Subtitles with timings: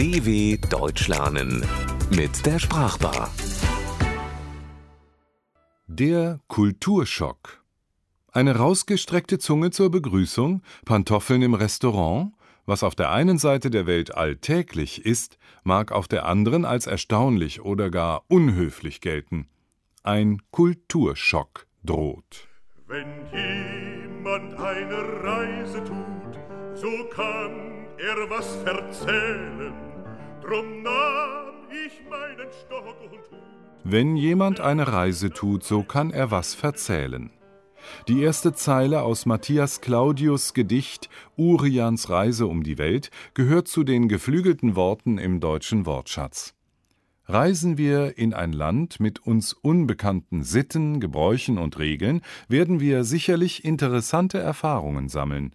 [0.00, 1.62] DW Deutsch lernen
[2.16, 3.30] mit der Sprachbar.
[5.88, 7.62] Der Kulturschock.
[8.32, 12.32] Eine rausgestreckte Zunge zur Begrüßung, Pantoffeln im Restaurant,
[12.64, 17.60] was auf der einen Seite der Welt alltäglich ist, mag auf der anderen als erstaunlich
[17.60, 19.50] oder gar unhöflich gelten.
[20.02, 22.48] Ein Kulturschock droht.
[22.86, 26.38] Wenn jemand eine Reise tut,
[26.74, 29.89] so kann er was erzählen.
[33.84, 37.30] Wenn jemand eine Reise tut, so kann er was verzählen.
[38.08, 44.08] Die erste Zeile aus Matthias Claudius Gedicht Urians Reise um die Welt gehört zu den
[44.08, 46.54] geflügelten Worten im deutschen Wortschatz.
[47.26, 53.64] Reisen wir in ein Land mit uns unbekannten Sitten, Gebräuchen und Regeln, werden wir sicherlich
[53.64, 55.54] interessante Erfahrungen sammeln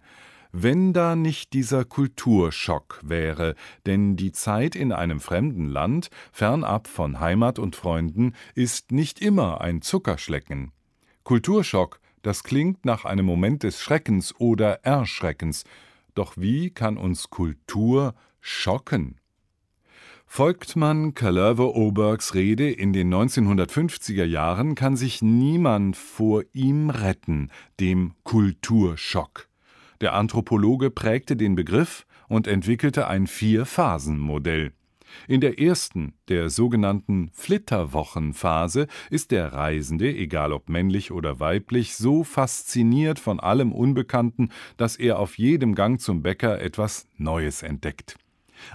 [0.62, 7.20] wenn da nicht dieser Kulturschock wäre, denn die Zeit in einem fremden Land, fernab von
[7.20, 10.72] Heimat und Freunden, ist nicht immer ein Zuckerschlecken.
[11.24, 15.64] Kulturschock, das klingt nach einem Moment des Schreckens oder Erschreckens,
[16.14, 19.20] doch wie kann uns Kultur schocken?
[20.24, 28.14] Folgt man Calurve-Obergs Rede in den 1950er Jahren, kann sich niemand vor ihm retten, dem
[28.24, 29.48] Kulturschock.
[30.00, 34.72] Der Anthropologe prägte den Begriff und entwickelte ein Vier-Phasen-Modell.
[35.28, 42.24] In der ersten, der sogenannten Flitterwochenphase, ist der Reisende, egal ob männlich oder weiblich, so
[42.24, 48.16] fasziniert von allem Unbekannten, dass er auf jedem Gang zum Bäcker etwas Neues entdeckt.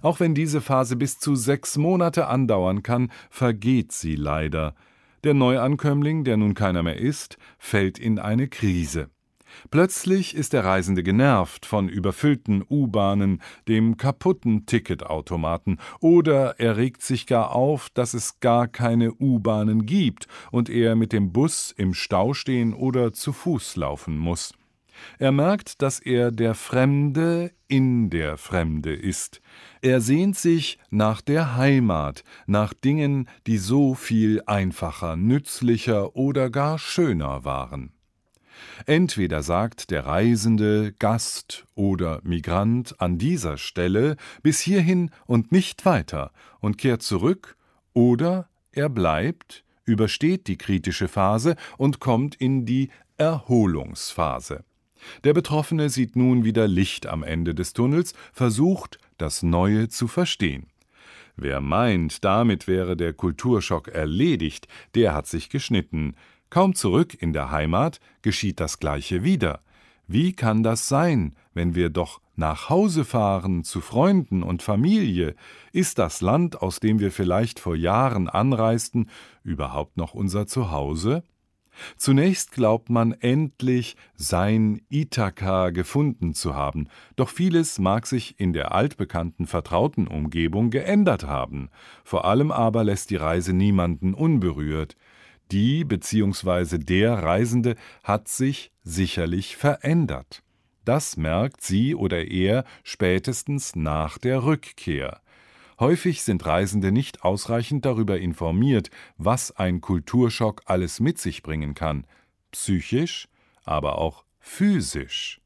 [0.01, 4.75] Auch wenn diese Phase bis zu sechs Monate andauern kann, vergeht sie leider.
[5.23, 9.09] Der Neuankömmling, der nun keiner mehr ist, fällt in eine Krise.
[9.69, 17.27] Plötzlich ist der Reisende genervt von überfüllten U-Bahnen, dem kaputten Ticketautomaten, oder er regt sich
[17.27, 22.33] gar auf, dass es gar keine U-Bahnen gibt und er mit dem Bus im Stau
[22.33, 24.53] stehen oder zu Fuß laufen muss.
[25.19, 29.41] Er merkt, dass er der Fremde in der Fremde ist.
[29.81, 36.77] Er sehnt sich nach der Heimat, nach Dingen, die so viel einfacher, nützlicher oder gar
[36.77, 37.93] schöner waren.
[38.85, 46.31] Entweder sagt der Reisende, Gast oder Migrant an dieser Stelle bis hierhin und nicht weiter
[46.59, 47.57] und kehrt zurück,
[47.93, 54.63] oder er bleibt, übersteht die kritische Phase und kommt in die Erholungsphase.
[55.23, 60.67] Der Betroffene sieht nun wieder Licht am Ende des Tunnels, versucht, das Neue zu verstehen.
[61.35, 66.15] Wer meint, damit wäre der Kulturschock erledigt, der hat sich geschnitten.
[66.51, 69.61] Kaum zurück in der Heimat geschieht das Gleiche wieder.
[70.05, 75.35] Wie kann das sein, wenn wir doch nach Hause fahren zu Freunden und Familie?
[75.71, 79.09] Ist das Land, aus dem wir vielleicht vor Jahren anreisten,
[79.45, 81.23] überhaupt noch unser Zuhause?
[81.95, 88.75] Zunächst glaubt man endlich, sein Ithaka gefunden zu haben, doch vieles mag sich in der
[88.75, 91.69] altbekannten vertrauten Umgebung geändert haben.
[92.03, 94.97] Vor allem aber lässt die Reise niemanden unberührt.
[95.51, 96.77] Die bzw.
[96.77, 100.43] der Reisende hat sich sicherlich verändert.
[100.85, 105.21] Das merkt sie oder er spätestens nach der Rückkehr.
[105.79, 112.05] Häufig sind Reisende nicht ausreichend darüber informiert, was ein Kulturschock alles mit sich bringen kann,
[112.51, 113.27] psychisch,
[113.65, 115.40] aber auch physisch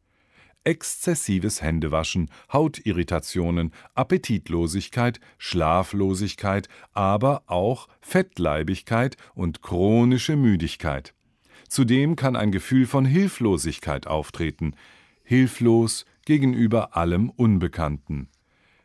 [0.65, 11.13] exzessives Händewaschen, Hautirritationen, Appetitlosigkeit, Schlaflosigkeit, aber auch Fettleibigkeit und chronische Müdigkeit.
[11.69, 14.75] Zudem kann ein Gefühl von Hilflosigkeit auftreten,
[15.23, 18.29] hilflos gegenüber allem Unbekannten.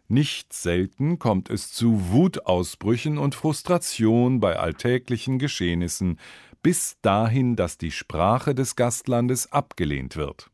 [0.09, 6.19] Nicht selten kommt es zu Wutausbrüchen und Frustration bei alltäglichen Geschehnissen,
[6.63, 10.51] bis dahin, dass die Sprache des Gastlandes abgelehnt wird.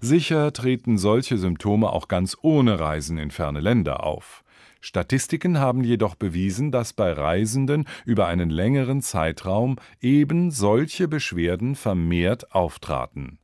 [0.00, 4.44] Sicher treten solche Symptome auch ganz ohne Reisen in ferne Länder auf.
[4.80, 12.52] Statistiken haben jedoch bewiesen, dass bei Reisenden über einen längeren Zeitraum eben solche Beschwerden vermehrt
[12.52, 13.38] auftraten.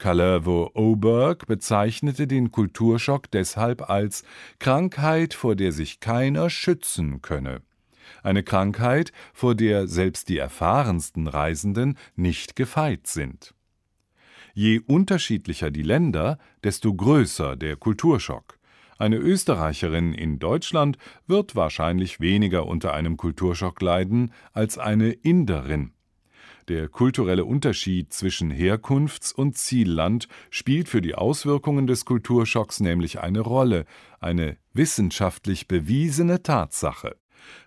[0.00, 4.24] Calavo-Oberg bezeichnete den Kulturschock deshalb als
[4.58, 7.62] Krankheit, vor der sich keiner schützen könne.
[8.22, 13.54] Eine Krankheit, vor der selbst die erfahrensten Reisenden nicht gefeit sind.
[14.54, 18.58] Je unterschiedlicher die Länder, desto größer der Kulturschock.
[18.98, 25.92] Eine Österreicherin in Deutschland wird wahrscheinlich weniger unter einem Kulturschock leiden als eine Inderin.
[26.68, 33.40] Der kulturelle Unterschied zwischen Herkunfts- und Zielland spielt für die Auswirkungen des Kulturschocks nämlich eine
[33.40, 33.86] Rolle,
[34.20, 37.16] eine wissenschaftlich bewiesene Tatsache.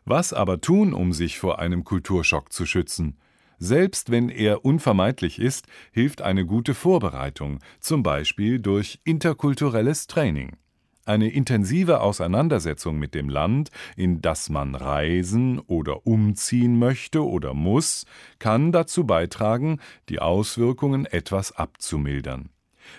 [0.06, 3.18] Was aber tun, um sich vor einem Kulturschock zu schützen?
[3.66, 10.58] Selbst wenn er unvermeidlich ist, hilft eine gute Vorbereitung, zum Beispiel durch interkulturelles Training.
[11.06, 18.06] Eine intensive Auseinandersetzung mit dem Land, in das man reisen oder umziehen möchte oder muss,
[18.38, 19.80] kann dazu beitragen,
[20.10, 22.50] die Auswirkungen etwas abzumildern.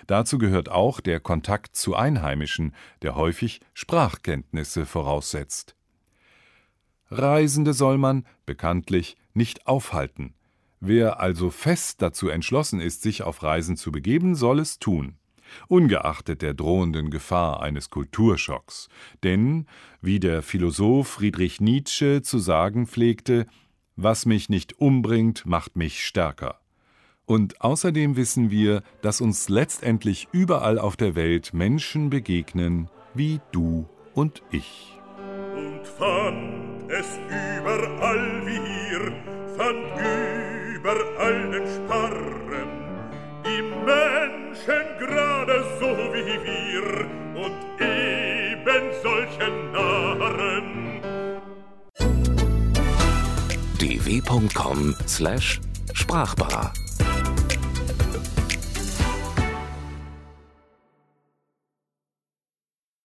[0.07, 2.73] Dazu gehört auch der Kontakt zu Einheimischen,
[3.03, 5.75] der häufig Sprachkenntnisse voraussetzt.
[7.11, 10.33] Reisende soll man, bekanntlich, nicht aufhalten.
[10.79, 15.15] Wer also fest dazu entschlossen ist, sich auf Reisen zu begeben, soll es tun,
[15.67, 18.89] ungeachtet der drohenden Gefahr eines Kulturschocks.
[19.23, 19.67] Denn,
[20.01, 23.47] wie der Philosoph Friedrich Nietzsche zu sagen pflegte,
[23.95, 26.59] was mich nicht umbringt, macht mich stärker.
[27.25, 33.87] Und außerdem wissen wir, dass uns letztendlich überall auf der Welt Menschen begegnen, wie du
[34.13, 34.99] und ich.
[35.55, 39.11] Und fand es überall wie hier,
[39.57, 40.14] fand
[40.85, 42.69] überall den Sparren,
[43.43, 46.87] die Menschen gerade so wie wir
[47.43, 50.67] und eben solche Narren.
[53.79, 56.73] dw.com/sprachbar